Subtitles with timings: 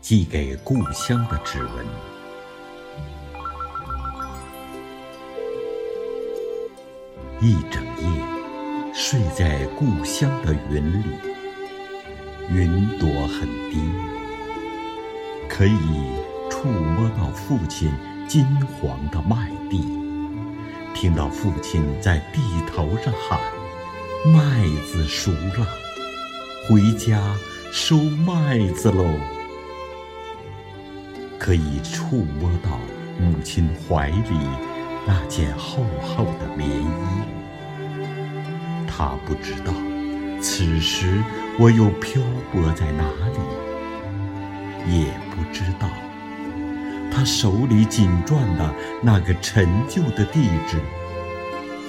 [0.00, 1.86] 寄给故乡的指纹。
[7.40, 11.06] 一整夜睡在故乡的云里，
[12.50, 13.78] 云朵很低，
[15.48, 16.10] 可以
[16.50, 17.92] 触摸到父亲
[18.26, 19.84] 金黄的麦地，
[20.94, 22.40] 听到父亲在地
[22.70, 23.40] 头上喊
[24.34, 25.66] ：“麦子熟了，
[26.68, 27.36] 回家
[27.72, 29.04] 收麦子喽。”
[31.40, 32.78] 可以触摸到
[33.18, 34.36] 母亲怀里
[35.06, 36.84] 那件厚厚的棉衣，
[38.86, 39.72] 他不知道
[40.42, 41.24] 此时
[41.58, 42.20] 我又漂
[42.52, 45.88] 泊在哪里，也不知道
[47.10, 50.76] 他手里紧攥的那个陈旧的地址，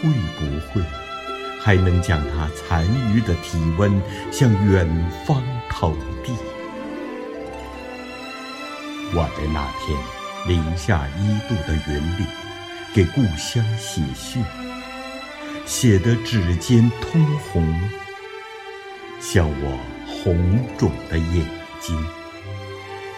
[0.00, 0.80] 会不会
[1.60, 4.88] 还能将他残余的体温向远
[5.26, 6.32] 方投递？
[9.14, 9.98] 我在那天
[10.46, 12.24] 零下一度的云里，
[12.94, 14.42] 给故乡写信，
[15.66, 17.90] 写得指尖通红，
[19.20, 21.46] 像我红肿的眼
[21.78, 22.06] 睛，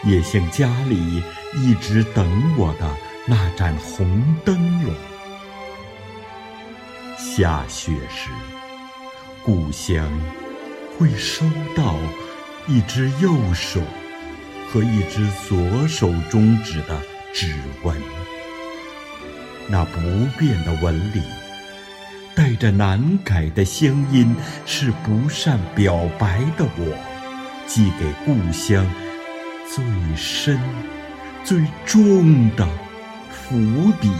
[0.03, 1.23] 也像家里
[1.55, 2.27] 一直等
[2.57, 2.91] 我的
[3.27, 4.93] 那盏红灯笼。
[7.17, 8.31] 下雪时，
[9.45, 10.11] 故乡
[10.99, 11.45] 会收
[11.77, 11.97] 到
[12.67, 13.81] 一只右手。
[14.75, 17.01] 和一只左手中指的
[17.33, 17.97] 指纹，
[19.69, 20.01] 那不
[20.37, 21.23] 变的纹理，
[22.35, 24.35] 带着难改的乡音，
[24.67, 26.99] 是不善表白的我，
[27.69, 28.85] 寄给故乡
[29.73, 29.85] 最
[30.17, 30.59] 深、
[31.45, 32.69] 最重的
[33.31, 33.57] 伏
[34.01, 34.11] 笔。